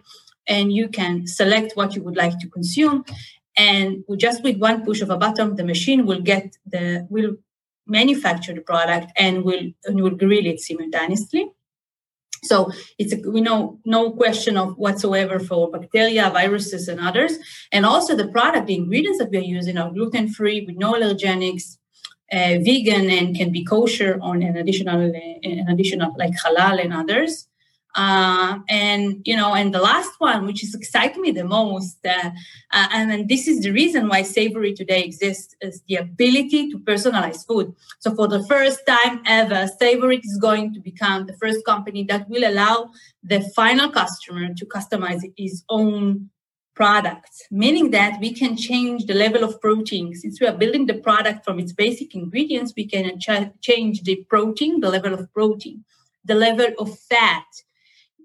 and 0.47 0.73
you 0.73 0.89
can 0.89 1.27
select 1.27 1.73
what 1.75 1.95
you 1.95 2.03
would 2.03 2.17
like 2.17 2.37
to 2.39 2.49
consume. 2.49 3.05
And 3.59 4.05
just 4.17 4.41
with 4.41 4.57
one 4.57 4.85
push 4.85 5.01
of 5.01 5.09
a 5.09 5.17
button, 5.17 5.55
the 5.55 5.65
machine 5.65 6.05
will 6.05 6.21
get 6.21 6.55
the 6.65 7.05
will 7.09 7.35
manufacture 7.85 8.53
the 8.53 8.61
product 8.61 9.11
and 9.17 9.43
will 9.43 9.65
and 9.85 10.01
will 10.01 10.17
grill 10.23 10.45
it 10.45 10.61
simultaneously. 10.61 11.43
So 12.41 12.71
it's 12.97 13.11
a, 13.11 13.17
we 13.29 13.41
know 13.41 13.79
no 13.83 14.11
question 14.11 14.55
of 14.55 14.77
whatsoever 14.77 15.41
for 15.41 15.69
bacteria, 15.69 16.29
viruses, 16.29 16.87
and 16.87 17.01
others. 17.01 17.33
And 17.73 17.85
also 17.85 18.15
the 18.15 18.29
product, 18.29 18.67
the 18.67 18.75
ingredients 18.75 19.19
that 19.19 19.29
we 19.29 19.39
are 19.39 19.51
using 19.57 19.77
are 19.77 19.91
gluten 19.91 20.29
free 20.29 20.63
with 20.65 20.77
no 20.77 20.93
allergenics, 20.93 21.65
uh, 22.31 22.55
vegan, 22.63 23.09
and 23.09 23.35
can 23.35 23.51
be 23.51 23.65
kosher 23.65 24.19
on 24.21 24.41
an 24.41 24.55
additional 24.55 25.01
an 25.43 25.65
additional 25.67 26.15
like 26.17 26.35
halal 26.43 26.81
and 26.81 26.93
others. 26.93 27.48
Uh, 27.95 28.59
and 28.69 29.21
you 29.25 29.35
know, 29.35 29.55
and 29.55 29.73
the 29.73 29.81
last 29.81 30.11
one, 30.19 30.45
which 30.45 30.63
is 30.63 30.75
exciting 30.75 31.21
me 31.21 31.31
the 31.31 31.43
most, 31.43 31.97
uh, 32.05 32.29
uh, 32.71 32.87
and, 32.93 33.11
and 33.11 33.27
this 33.27 33.47
is 33.47 33.61
the 33.61 33.71
reason 33.71 34.07
why 34.07 34.21
SavorEat 34.21 34.75
today 34.75 35.01
exists, 35.01 35.55
is 35.61 35.81
the 35.87 35.95
ability 35.95 36.69
to 36.69 36.77
personalize 36.79 37.45
food. 37.47 37.73
So 37.99 38.13
for 38.13 38.27
the 38.27 38.43
first 38.43 38.85
time 38.87 39.21
ever, 39.25 39.67
SavorEat 39.81 40.21
is 40.23 40.37
going 40.39 40.73
to 40.75 40.79
become 40.79 41.25
the 41.25 41.33
first 41.33 41.65
company 41.65 42.03
that 42.05 42.29
will 42.29 42.47
allow 42.47 42.91
the 43.23 43.41
final 43.55 43.89
customer 43.89 44.53
to 44.53 44.65
customize 44.67 45.23
his 45.35 45.63
own 45.67 46.29
products, 46.75 47.41
meaning 47.51 47.89
that 47.91 48.19
we 48.21 48.33
can 48.33 48.55
change 48.55 49.05
the 49.05 49.13
level 49.13 49.43
of 49.43 49.59
protein. 49.59 50.13
Since 50.13 50.39
we 50.39 50.47
are 50.47 50.55
building 50.55 50.85
the 50.85 50.93
product 50.93 51.43
from 51.43 51.59
its 51.59 51.73
basic 51.73 52.15
ingredients, 52.15 52.73
we 52.77 52.85
can 52.87 53.19
ch- 53.19 53.51
change 53.61 54.03
the 54.03 54.23
protein, 54.29 54.79
the 54.79 54.89
level 54.89 55.13
of 55.13 55.33
protein, 55.33 55.83
the 56.23 56.35
level 56.35 56.67
of 56.77 56.97
fat 56.99 57.43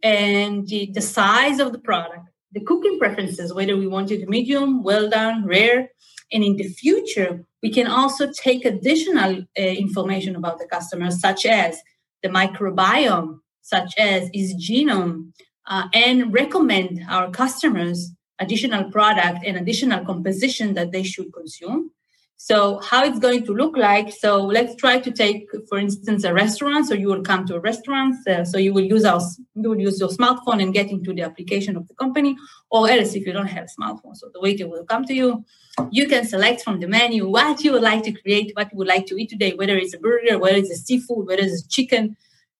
and 0.04 0.68
the, 0.68 0.90
the 0.92 1.00
size 1.00 1.58
of 1.58 1.73
the 1.73 1.78
product, 1.78 2.28
the 2.52 2.61
cooking 2.61 2.99
preferences, 2.99 3.52
whether 3.52 3.76
we 3.76 3.88
want 3.88 4.11
it 4.11 4.28
medium, 4.28 4.84
well 4.84 5.08
done, 5.08 5.44
rare. 5.46 5.88
And 6.30 6.44
in 6.44 6.56
the 6.56 6.68
future, 6.68 7.44
we 7.62 7.70
can 7.73 7.87
also 7.87 8.30
take 8.30 8.64
additional 8.64 9.42
uh, 9.58 9.62
information 9.62 10.37
about 10.37 10.58
the 10.58 10.66
customer, 10.66 11.11
such 11.11 11.46
as 11.46 11.80
the 12.23 12.28
microbiome, 12.28 13.38
such 13.62 13.94
as 13.99 14.28
his 14.34 14.54
genome, 14.54 15.32
uh, 15.66 15.88
and 15.94 16.32
recommend 16.32 17.00
our 17.08 17.30
customers 17.30 18.11
additional 18.38 18.90
product 18.90 19.38
and 19.46 19.56
additional 19.56 20.04
composition 20.04 20.75
that 20.75 20.92
they 20.92 21.02
should 21.02 21.32
consume. 21.32 21.90
So 22.36 22.80
how 22.80 23.04
it's 23.04 23.18
going 23.18 23.46
to 23.46 23.54
look 23.54 23.76
like? 23.76 24.12
So 24.12 24.44
let's 24.44 24.74
try 24.74 24.98
to 24.98 25.10
take, 25.10 25.48
for 25.68 25.78
instance, 25.78 26.24
a 26.24 26.34
restaurant. 26.34 26.86
So 26.86 26.94
you 26.94 27.08
will 27.08 27.22
come 27.22 27.46
to 27.46 27.54
a 27.54 27.60
restaurant. 27.60 28.16
Uh, 28.28 28.44
so 28.44 28.58
you 28.58 28.74
will 28.74 28.84
use 28.84 29.04
our 29.04 29.20
you 29.54 29.70
will 29.70 29.80
use 29.80 29.98
your 29.98 30.10
smartphone 30.10 30.62
and 30.62 30.74
get 30.74 30.90
into 30.90 31.14
the 31.14 31.22
application 31.22 31.76
of 31.76 31.88
the 31.88 31.94
company, 31.94 32.36
or 32.70 32.90
else 32.90 33.14
if 33.14 33.24
you 33.26 33.32
don't 33.32 33.46
have 33.46 33.64
a 33.64 33.80
smartphone, 33.80 34.14
so 34.14 34.28
the 34.34 34.40
waiter 34.40 34.68
will 34.68 34.84
come 34.84 35.04
to 35.06 35.14
you. 35.14 35.44
You 35.90 36.06
can 36.06 36.26
select 36.26 36.62
from 36.62 36.80
the 36.80 36.88
menu 36.88 37.28
what 37.28 37.62
you 37.64 37.72
would 37.72 37.82
like 37.82 38.02
to 38.04 38.12
create, 38.12 38.52
what 38.54 38.70
you 38.72 38.78
would 38.78 38.88
like 38.88 39.06
to 39.06 39.16
eat 39.16 39.30
today, 39.30 39.54
whether 39.54 39.76
it's 39.76 39.94
a 39.94 39.98
burger, 39.98 40.38
whether 40.38 40.56
it's 40.56 40.70
a 40.70 40.76
seafood, 40.76 41.26
whether 41.26 41.42
it's 41.42 41.66
chicken. 41.66 42.16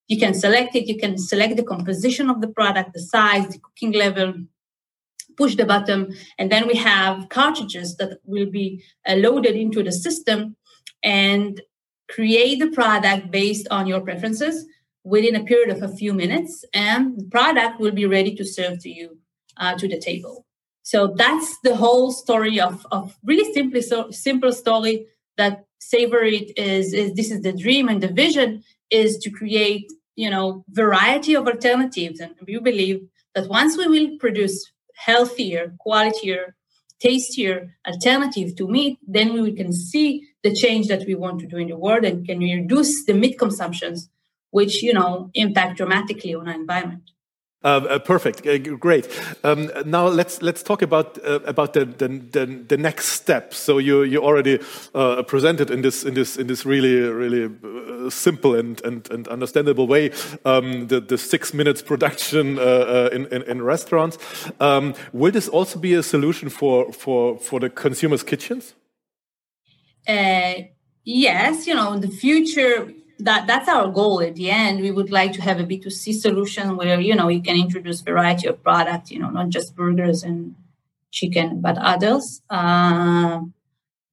You 0.09 0.19
can 0.19 0.35
select 0.35 0.75
it. 0.77 0.87
You 0.87 0.99
can 0.99 1.19
select 1.19 1.57
the 1.57 1.63
composition 1.63 2.31
of 2.31 2.41
the 2.41 2.49
product, 2.49 2.93
the 2.93 3.01
size, 3.01 3.49
the 3.49 3.59
cooking 3.59 3.93
level, 3.93 4.35
push 5.37 5.57
the 5.57 5.67
button, 5.67 6.15
and 6.39 6.51
then 6.51 6.67
we 6.67 6.75
have 6.75 7.29
cartridges 7.29 7.97
that 7.97 8.19
will 8.25 8.51
be 8.51 8.83
uh, 9.07 9.15
loaded 9.15 9.57
into 9.57 9.83
the 9.83 9.93
system 9.93 10.57
and 11.03 11.61
create 12.09 12.59
the 12.59 12.71
product 12.71 13.31
based 13.31 13.67
on 13.71 13.87
your 13.87 14.01
preferences 14.01 14.67
within 15.05 15.37
a 15.37 15.45
period 15.45 15.71
of 15.71 15.83
a 15.83 15.95
few 15.95 16.15
minutes, 16.15 16.65
and 16.73 17.19
the 17.19 17.25
product 17.31 17.81
will 17.81 17.93
be 17.93 18.07
ready 18.07 18.35
to 18.35 18.45
serve 18.45 18.79
to 18.81 18.89
you 18.89 19.19
uh, 19.59 19.75
to 19.77 19.87
the 19.87 19.99
table. 19.99 20.47
So 20.83 21.15
that's 21.17 21.59
the 21.61 21.77
whole 21.77 22.13
story 22.13 22.61
of, 22.61 22.87
of 22.91 23.17
really 23.25 23.53
simply 23.53 23.81
so 23.81 24.11
simple 24.11 24.53
story 24.53 25.07
that 25.37 25.65
SavorEat 25.81 26.53
is, 26.57 26.93
is 26.93 27.15
this 27.15 27.31
is 27.31 27.41
the 27.43 27.53
dream 27.53 27.89
and 27.89 28.03
the 28.03 28.09
vision 28.09 28.63
is 28.91 29.19
to 29.19 29.31
create 29.31 29.91
you 30.17 30.31
know 30.31 30.65
variety 30.71 31.35
of 31.35 31.47
alternatives 31.47 32.21
and 32.21 32.35
we 32.47 32.59
believe 32.59 33.07
that 33.35 33.49
once 33.49 33.77
we 33.77 33.87
will 33.87 34.19
produce 34.19 34.71
healthier, 34.95 35.75
qualitier, 35.79 36.55
tastier 37.01 37.77
alternative 37.87 38.57
to 38.57 38.69
meat, 38.69 38.99
then 39.07 39.41
we 39.41 39.53
can 39.53 39.73
see 39.73 40.27
the 40.43 40.55
change 40.55 40.89
that 40.89 41.07
we 41.07 41.15
want 41.15 41.41
to 41.41 41.47
do 41.47 41.57
in 41.57 41.69
the 41.69 41.77
world 41.77 42.05
and 42.05 42.27
can 42.27 42.39
reduce 42.39 43.05
the 43.05 43.15
meat 43.15 43.39
consumptions, 43.39 44.09
which 44.51 44.83
you 44.83 44.93
know 44.93 45.31
impact 45.35 45.77
dramatically 45.77 46.35
on 46.35 46.49
our 46.49 46.55
environment. 46.55 47.11
Uh, 47.65 47.87
uh, 47.89 47.99
perfect, 47.99 48.47
uh, 48.47 48.59
great. 48.59 49.09
Um, 49.43 49.71
now 49.87 50.07
let's 50.07 50.43
let's 50.43 50.63
talk 50.63 50.83
about 50.83 51.19
uh, 51.25 51.41
about 51.47 51.73
the, 51.73 51.87
the, 51.87 52.47
the 52.69 52.77
next 52.77 53.07
step. 53.07 53.55
So 53.55 53.79
you 53.79 54.03
you 54.03 54.23
already 54.23 54.59
uh, 54.95 55.23
presented 55.23 55.71
in 55.71 55.81
this 55.81 56.05
in 56.05 56.13
this 56.13 56.37
in 56.37 56.47
this 56.47 56.67
really 56.67 57.01
really 57.01 57.45
uh, 57.47 58.11
simple 58.11 58.55
and, 58.55 58.85
and, 58.85 59.11
and 59.11 59.27
understandable 59.29 59.87
way 59.87 60.11
um, 60.45 60.89
the 60.89 61.01
the 61.01 61.17
six 61.17 61.55
minutes 61.55 61.81
production 61.81 62.59
in, 62.59 63.27
in, 63.33 63.43
in 63.43 63.63
restaurants. 63.63 64.19
Um, 64.61 64.95
will 65.15 65.33
this 65.33 65.49
also 65.49 65.79
be 65.79 65.95
a 65.95 66.03
solution 66.03 66.51
for 66.51 66.93
for 66.93 67.39
for 67.39 67.61
the 67.61 67.71
consumers' 67.71 68.23
kitchens? 68.23 68.75
yes, 70.07 71.67
you 71.67 71.75
know, 71.75 71.95
in 71.95 72.03
the 72.03 72.09
future 72.09 72.93
that 73.19 73.47
that's 73.47 73.69
our 73.69 73.89
goal. 73.91 74.21
At 74.21 74.35
the 74.35 74.51
end 74.51 74.81
we 74.81 74.91
would 74.91 75.11
like 75.11 75.33
to 75.33 75.43
have 75.43 75.61
a 75.61 75.65
b2c 75.65 76.15
solution 76.15 76.77
where 76.77 77.01
you 77.01 77.15
know 77.15 77.29
you 77.29 77.43
can 77.43 77.57
introduce 77.57 78.01
variety 78.01 78.49
of 78.49 78.63
product 78.63 79.11
you 79.11 79.19
know 79.19 79.31
not 79.31 79.49
just 79.51 79.77
burgers 79.77 80.23
and 80.23 80.55
chicken 81.11 81.61
but 81.61 81.79
others. 81.79 82.43
Uh, 82.51 83.41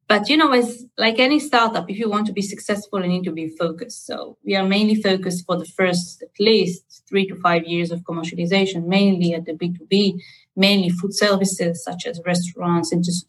but 0.08 0.28
you 0.30 0.38
know 0.38 0.52
as 0.52 0.86
like 0.98 1.20
any 1.20 1.40
startup 1.40 1.90
if 1.90 1.98
you 1.98 2.10
want 2.10 2.28
to 2.28 2.34
be 2.34 2.42
successful 2.42 3.02
you 3.02 3.08
need 3.08 3.24
to 3.24 3.32
be 3.32 3.50
focused. 3.50 4.06
So 4.06 4.38
we 4.46 4.56
are 4.56 4.68
mainly 4.68 4.96
focused 4.96 5.46
for 5.46 5.58
the 5.58 5.66
first 5.66 6.22
at 6.22 6.40
least 6.40 7.04
three 7.08 7.26
to 7.28 7.36
five 7.36 7.64
years 7.66 7.92
of 7.92 8.02
commercialization 8.02 8.86
mainly 8.86 9.34
at 9.34 9.46
the 9.46 9.54
b2b 9.54 10.20
mainly 10.56 10.90
food 10.90 11.16
services 11.16 11.84
such 11.84 12.06
as 12.06 12.22
restaurants 12.26 12.92
and 12.92 13.04
just 13.04 13.26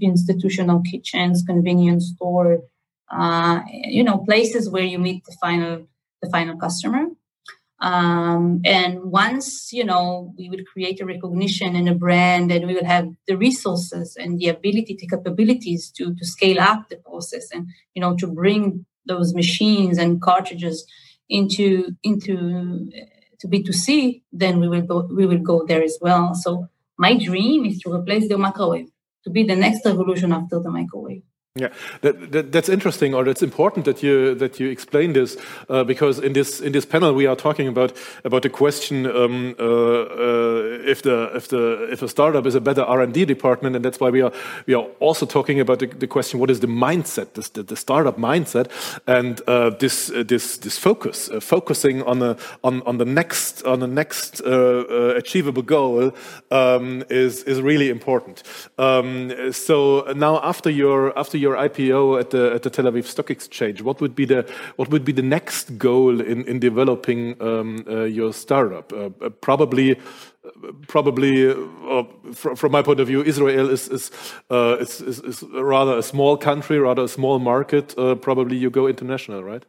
institutional 0.00 0.82
kitchens 0.82 1.42
convenience 1.46 2.12
store 2.14 2.62
uh, 3.10 3.60
you 3.68 4.02
know 4.02 4.18
places 4.18 4.68
where 4.68 4.84
you 4.84 4.98
meet 4.98 5.24
the 5.24 5.36
final 5.40 5.86
the 6.22 6.30
final 6.30 6.56
customer. 6.56 7.06
Um, 7.80 8.62
and 8.64 9.02
once 9.04 9.72
you 9.72 9.84
know 9.84 10.32
we 10.38 10.48
would 10.48 10.66
create 10.66 11.00
a 11.00 11.04
recognition 11.04 11.76
and 11.76 11.88
a 11.88 11.94
brand 11.94 12.50
and 12.50 12.66
we 12.66 12.74
will 12.74 12.84
have 12.84 13.08
the 13.26 13.36
resources 13.36 14.16
and 14.16 14.38
the 14.38 14.48
ability 14.48 14.96
the 14.98 15.08
capabilities 15.08 15.90
to 15.96 16.14
to 16.14 16.24
scale 16.24 16.60
up 16.60 16.88
the 16.88 16.96
process 16.96 17.50
and 17.52 17.68
you 17.94 18.00
know 18.00 18.16
to 18.16 18.26
bring 18.26 18.86
those 19.06 19.34
machines 19.34 19.98
and 19.98 20.22
cartridges 20.22 20.86
into 21.28 21.94
into 22.02 22.90
uh, 22.96 23.04
to 23.40 23.48
b2c 23.48 24.22
then 24.32 24.60
we 24.60 24.68
will 24.68 24.82
go 24.82 25.08
we 25.12 25.26
will 25.26 25.38
go 25.38 25.66
there 25.66 25.82
as 25.82 25.98
well. 26.00 26.34
So 26.34 26.68
my 26.96 27.18
dream 27.18 27.66
is 27.66 27.80
to 27.80 27.92
replace 27.92 28.28
the 28.28 28.38
microwave 28.38 28.88
to 29.24 29.30
be 29.30 29.42
the 29.42 29.56
next 29.56 29.84
revolution 29.84 30.32
after 30.32 30.60
the 30.60 30.70
microwave 30.70 31.22
yeah, 31.56 31.68
that, 32.00 32.32
that, 32.32 32.50
that's 32.50 32.68
interesting, 32.68 33.14
or 33.14 33.22
that's 33.22 33.40
important 33.40 33.84
that 33.84 34.02
you 34.02 34.34
that 34.34 34.58
you 34.58 34.68
explain 34.68 35.12
this, 35.12 35.36
uh, 35.68 35.84
because 35.84 36.18
in 36.18 36.32
this 36.32 36.60
in 36.60 36.72
this 36.72 36.84
panel 36.84 37.14
we 37.14 37.26
are 37.26 37.36
talking 37.36 37.68
about 37.68 37.92
about 38.24 38.42
the 38.42 38.50
question 38.50 39.06
um, 39.06 39.54
uh, 39.60 39.62
uh, 39.62 40.90
if 40.90 41.02
the 41.02 41.30
if 41.32 41.46
the 41.46 41.88
if 41.92 42.02
a 42.02 42.08
startup 42.08 42.44
is 42.44 42.56
a 42.56 42.60
better 42.60 42.82
R 42.82 43.02
and 43.02 43.14
D 43.14 43.24
department, 43.24 43.76
and 43.76 43.84
that's 43.84 44.00
why 44.00 44.10
we 44.10 44.20
are 44.20 44.32
we 44.66 44.74
are 44.74 44.84
also 44.98 45.26
talking 45.26 45.60
about 45.60 45.78
the, 45.78 45.86
the 45.86 46.08
question 46.08 46.40
what 46.40 46.50
is 46.50 46.58
the 46.58 46.66
mindset, 46.66 47.34
the, 47.34 47.62
the 47.62 47.76
startup 47.76 48.18
mindset, 48.18 48.68
and 49.06 49.40
uh, 49.46 49.70
this 49.78 50.10
uh, 50.10 50.24
this 50.26 50.56
this 50.58 50.76
focus, 50.76 51.30
uh, 51.30 51.38
focusing 51.38 52.02
on 52.02 52.18
the 52.18 52.36
on 52.64 52.82
on 52.82 52.98
the 52.98 53.04
next 53.04 53.62
on 53.62 53.78
the 53.78 53.86
next 53.86 54.40
achievable 54.40 55.62
goal 55.62 56.12
um, 56.50 57.04
is 57.10 57.44
is 57.44 57.62
really 57.62 57.90
important. 57.90 58.42
Um, 58.76 59.52
so 59.52 60.12
now 60.16 60.40
after 60.42 60.68
your 60.68 61.16
after 61.16 61.43
IPO 61.52 62.20
at 62.20 62.30
the 62.30 62.52
at 62.54 62.62
the 62.62 62.70
Tel 62.70 62.86
Aviv 62.86 63.04
Stock 63.04 63.30
Exchange, 63.30 63.82
what 63.82 64.00
would 64.00 64.14
be 64.14 64.24
the 64.24 64.50
what 64.76 64.88
would 64.90 65.04
be 65.04 65.12
the 65.12 65.22
next 65.22 65.78
goal 65.78 66.20
in 66.20 66.44
in 66.46 66.58
developing 66.58 67.40
um, 67.40 67.84
uh, 67.88 68.04
your 68.04 68.32
startup? 68.32 68.92
Uh, 68.92 69.10
uh 69.20 69.30
probably. 69.30 69.98
Probably, 70.88 71.50
uh, 71.50 72.04
from, 72.34 72.70
my 72.70 72.82
point 72.82 73.00
of 73.00 73.06
view, 73.06 73.22
Israel 73.22 73.70
is 73.70 73.88
is, 73.88 74.10
uh, 74.50 74.76
is, 74.78 75.00
is, 75.00 75.18
is 75.20 75.42
rather 75.42 75.96
a 75.96 76.02
small 76.02 76.36
country, 76.36 76.78
rather 76.78 77.04
a 77.04 77.08
small 77.08 77.38
market. 77.38 77.94
probably 78.20 78.58
you 78.58 78.68
go 78.68 78.86
international, 78.86 79.42
right? 79.42 79.64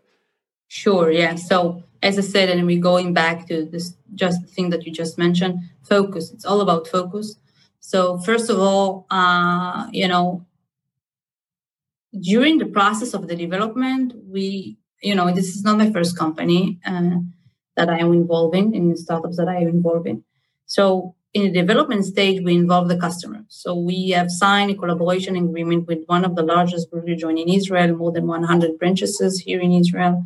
Sure. 0.68 1.10
Yeah. 1.10 1.36
So 1.36 1.84
as 2.06 2.20
I 2.20 2.22
said, 2.22 2.50
and 2.50 2.66
we're 2.68 2.80
going 2.80 3.14
back 3.14 3.48
to 3.48 3.66
this 3.66 3.96
just 4.14 4.46
thing 4.48 4.70
that 4.70 4.86
you 4.86 4.92
just 4.92 5.18
mentioned, 5.18 5.60
focus. 5.84 6.32
It's 6.32 6.46
all 6.46 6.62
about 6.62 6.88
focus. 6.88 7.36
So 7.80 8.20
first 8.20 8.50
of 8.50 8.60
all, 8.60 9.08
uh, 9.10 9.88
you 9.92 10.08
know, 10.08 10.45
during 12.20 12.58
the 12.58 12.66
process 12.66 13.14
of 13.14 13.28
the 13.28 13.36
development, 13.36 14.14
we, 14.28 14.78
you 15.02 15.16
know, 15.16 15.32
this 15.34 15.50
is 15.56 15.64
not 15.64 15.78
my 15.78 15.92
first 15.92 16.18
company 16.18 16.80
uh, 16.86 17.18
that 17.76 17.90
I 17.90 18.00
am 18.00 18.14
involving 18.14 18.74
in 18.74 18.96
startups 18.96 19.38
that 19.38 19.48
I 19.48 19.58
am 19.58 19.68
involved 19.68 20.08
in. 20.08 20.24
So 20.66 21.16
in 21.34 21.44
the 21.44 21.52
development 21.52 22.06
stage, 22.06 22.42
we 22.44 22.56
involve 22.56 22.88
the 22.88 22.98
customer. 22.98 23.44
So 23.50 23.76
we 23.76 24.10
have 24.12 24.32
signed 24.32 24.72
a 24.72 24.76
collaboration 24.76 25.36
agreement 25.36 25.86
with 25.86 26.00
one 26.08 26.24
of 26.24 26.36
the 26.36 26.44
largest 26.44 26.90
brewery 26.90 27.18
joint 27.18 27.40
in 27.40 27.50
Israel, 27.50 27.96
more 27.96 28.12
than 28.12 28.26
100 28.26 28.80
branches 28.80 29.40
here 29.40 29.60
in 29.60 29.74
Israel. 29.74 30.26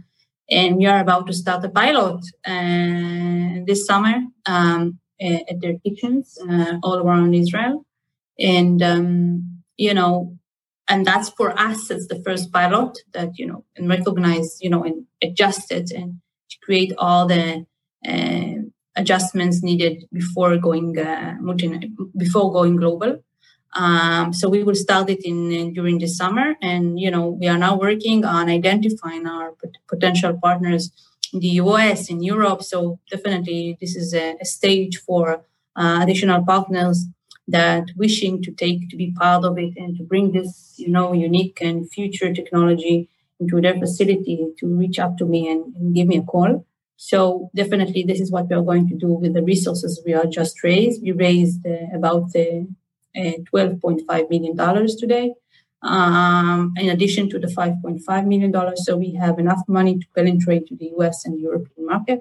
And 0.51 0.77
we 0.77 0.85
are 0.85 0.99
about 0.99 1.27
to 1.27 1.33
start 1.33 1.65
a 1.65 1.69
pilot 1.69 2.23
uh, 2.45 3.63
this 3.65 3.85
summer 3.85 4.21
um, 4.45 4.99
at 5.19 5.59
their 5.61 5.77
kitchens 5.79 6.37
uh, 6.49 6.77
all 6.83 6.99
around 6.99 7.33
Israel. 7.33 7.85
And, 8.39 8.81
um, 8.81 9.61
you 9.77 9.93
know, 9.93 10.38
and 10.89 11.05
that's 11.05 11.29
for 11.29 11.57
us 11.59 11.89
it's 11.91 12.07
the 12.07 12.21
first 12.25 12.51
pilot 12.51 12.97
that 13.13 13.29
you 13.37 13.45
know 13.45 13.63
and 13.75 13.87
recognize 13.87 14.57
you 14.61 14.69
know 14.69 14.83
and 14.83 15.05
adjust 15.21 15.71
it 15.71 15.91
and 15.91 16.19
create 16.63 16.93
all 16.97 17.25
the 17.27 17.65
uh, 18.07 18.55
adjustments 18.95 19.63
needed 19.63 20.05
before 20.11 20.57
going 20.57 20.97
uh, 20.99 21.35
before 22.17 22.51
going 22.51 22.75
global. 22.75 23.23
Um, 23.75 24.33
so 24.33 24.49
we 24.49 24.63
will 24.63 24.75
start 24.75 25.11
it 25.11 25.23
in, 25.23 25.51
in, 25.51 25.73
during 25.73 25.99
the 25.99 26.07
summer 26.07 26.55
and 26.61 26.99
you 26.99 27.11
know 27.11 27.25
we 27.39 27.47
are 27.47 27.57
now 27.57 27.77
working 27.77 28.25
on 28.25 28.49
identifying 28.49 29.27
our 29.27 29.51
pot- 29.51 29.81
potential 29.87 30.33
partners 30.41 30.91
in 31.33 31.39
the 31.39 31.49
us 31.49 32.09
in 32.09 32.23
europe. 32.23 32.63
So 32.63 32.99
definitely 33.11 33.77
this 33.79 33.95
is 33.95 34.13
a, 34.13 34.35
a 34.41 34.45
stage 34.45 34.97
for 34.97 35.45
uh, 35.75 35.99
additional 36.01 36.43
partners 36.43 37.05
that 37.51 37.85
wishing 37.95 38.41
to 38.43 38.51
take 38.51 38.89
to 38.89 38.95
be 38.95 39.11
part 39.11 39.43
of 39.43 39.57
it 39.57 39.73
and 39.77 39.97
to 39.97 40.03
bring 40.03 40.31
this 40.31 40.75
you 40.77 40.89
know 40.89 41.13
unique 41.13 41.59
and 41.61 41.89
future 41.91 42.33
technology 42.33 43.09
into 43.39 43.61
their 43.61 43.77
facility 43.79 44.47
to 44.59 44.67
reach 44.67 44.99
up 44.99 45.17
to 45.17 45.25
me 45.25 45.49
and, 45.49 45.75
and 45.75 45.95
give 45.95 46.07
me 46.07 46.17
a 46.17 46.23
call. 46.23 46.65
So 46.97 47.49
definitely 47.55 48.03
this 48.03 48.19
is 48.19 48.31
what 48.31 48.49
we 48.49 48.55
are 48.55 48.61
going 48.61 48.89
to 48.89 48.95
do 48.95 49.07
with 49.07 49.33
the 49.33 49.41
resources 49.41 50.01
we 50.05 50.13
are 50.13 50.25
just 50.25 50.63
raised. 50.63 51.01
We 51.01 51.13
raised 51.13 51.65
uh, 51.65 51.95
about 51.95 52.35
uh, 52.35 52.67
uh, 53.15 53.39
12.5 53.53 54.29
million 54.29 54.55
dollars 54.55 54.95
today. 54.95 55.33
Um, 55.81 56.73
in 56.75 56.89
addition 56.89 57.29
to 57.29 57.39
the 57.39 57.47
5.5 57.47 58.27
million 58.27 58.51
dollars 58.51 58.85
so 58.85 58.97
we 58.97 59.13
have 59.13 59.39
enough 59.39 59.61
money 59.65 59.97
to 59.97 60.05
penetrate 60.13 60.67
to 60.67 60.75
the 60.75 60.87
us 60.87 61.23
and 61.23 61.39
european 61.39 61.85
market 61.85 62.19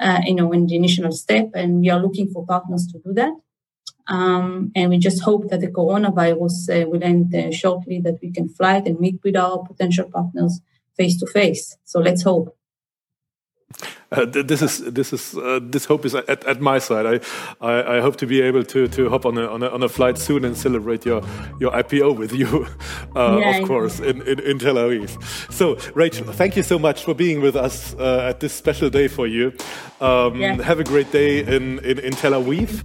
uh, 0.00 0.20
you 0.24 0.36
know 0.36 0.52
in 0.52 0.68
the 0.68 0.76
initial 0.76 1.10
step 1.10 1.50
and 1.54 1.80
we 1.80 1.90
are 1.90 1.98
looking 1.98 2.30
for 2.30 2.46
partners 2.46 2.86
to 2.92 3.00
do 3.00 3.12
that 3.12 3.32
um, 4.08 4.72
and 4.74 4.90
we 4.90 4.98
just 4.98 5.22
hope 5.22 5.48
that 5.50 5.60
the 5.60 5.68
coronavirus 5.68 6.84
uh, 6.84 6.88
will 6.88 7.02
end 7.02 7.34
uh, 7.34 7.50
shortly, 7.50 8.00
that 8.00 8.18
we 8.22 8.30
can 8.30 8.48
fly 8.48 8.76
it 8.76 8.86
and 8.86 9.00
meet 9.00 9.20
with 9.22 9.36
our 9.36 9.58
potential 9.64 10.08
partners 10.10 10.60
face 10.96 11.18
to 11.18 11.26
face. 11.26 11.76
So 11.84 12.00
let's 12.00 12.22
hope. 12.22 12.56
Uh, 14.10 14.26
this 14.26 14.60
is 14.60 14.92
this 14.92 15.12
is 15.14 15.34
uh, 15.38 15.58
this 15.62 15.86
hope 15.86 16.04
is 16.04 16.14
at, 16.14 16.44
at 16.44 16.60
my 16.60 16.78
side. 16.78 17.06
I, 17.06 17.66
I, 17.66 17.96
I 17.96 18.00
hope 18.02 18.16
to 18.16 18.26
be 18.26 18.42
able 18.42 18.62
to 18.64 18.86
to 18.88 19.08
hop 19.08 19.24
on 19.24 19.38
a, 19.38 19.46
on 19.46 19.62
a, 19.62 19.68
on 19.68 19.82
a 19.82 19.88
flight 19.88 20.18
soon 20.18 20.44
and 20.44 20.54
celebrate 20.54 21.06
your 21.06 21.22
your 21.58 21.72
IPO 21.72 22.18
with 22.18 22.34
you, 22.34 22.66
uh, 23.16 23.38
yeah, 23.40 23.56
of 23.56 23.66
course, 23.66 24.00
in, 24.00 24.20
in, 24.22 24.38
in 24.40 24.58
Tel 24.58 24.74
Aviv. 24.74 25.10
So 25.50 25.78
Rachel, 25.94 26.30
thank 26.32 26.56
you 26.56 26.62
so 26.62 26.78
much 26.78 27.04
for 27.04 27.14
being 27.14 27.40
with 27.40 27.56
us 27.56 27.94
uh, 27.94 28.28
at 28.28 28.40
this 28.40 28.52
special 28.52 28.90
day 28.90 29.08
for 29.08 29.26
you. 29.26 29.54
Um, 30.02 30.38
yeah. 30.38 30.60
Have 30.62 30.80
a 30.80 30.84
great 30.84 31.10
day 31.10 31.40
in, 31.40 31.78
in, 31.78 31.98
in 31.98 32.12
Tel 32.12 32.32
Aviv. 32.32 32.84